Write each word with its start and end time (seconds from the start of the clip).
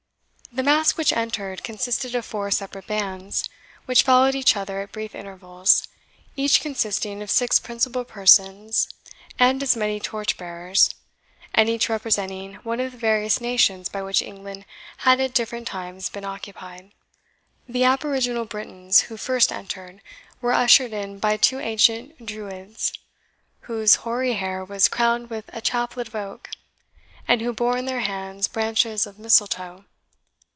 The 0.53 0.63
masque 0.63 0.97
which 0.97 1.13
entered 1.13 1.63
consisted 1.63 2.13
of 2.13 2.25
four 2.25 2.51
separate 2.51 2.85
bands, 2.85 3.47
which 3.85 4.03
followed 4.03 4.35
each 4.35 4.57
other 4.57 4.81
at 4.81 4.91
brief 4.91 5.15
intervals, 5.15 5.87
each 6.35 6.59
consisting 6.59 7.21
of 7.21 7.31
six 7.31 7.57
principal 7.57 8.03
persons 8.03 8.89
and 9.39 9.63
as 9.63 9.77
many 9.77 9.97
torch 10.01 10.35
bearers, 10.37 10.93
and 11.55 11.69
each 11.69 11.87
representing 11.87 12.55
one 12.55 12.81
of 12.81 12.91
the 12.91 12.97
various 12.97 13.39
nations 13.39 13.87
by 13.87 14.03
which 14.03 14.21
England 14.21 14.65
had 14.97 15.21
at 15.21 15.33
different 15.33 15.69
times 15.69 16.09
been 16.09 16.25
occupied. 16.25 16.91
The 17.69 17.85
aboriginal 17.85 18.43
Britons, 18.43 19.03
who 19.07 19.15
first 19.15 19.53
entered, 19.53 20.01
were 20.41 20.51
ushered 20.51 20.91
in 20.91 21.19
by 21.19 21.37
two 21.37 21.61
ancient 21.61 22.25
Druids, 22.25 22.91
whose 23.61 23.95
hoary 24.03 24.33
hair 24.33 24.65
was 24.65 24.89
crowned 24.89 25.29
with 25.29 25.45
a 25.53 25.61
chaplet 25.61 26.09
of 26.09 26.15
oak, 26.15 26.49
and 27.25 27.39
who 27.39 27.53
bore 27.53 27.77
in 27.77 27.85
their 27.85 28.01
hands 28.01 28.49
branches 28.49 29.07
of 29.07 29.17
mistletoe. 29.17 29.85